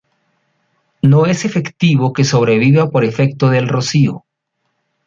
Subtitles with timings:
[1.03, 4.25] No es efectivo que sobreviva por efecto del rocío.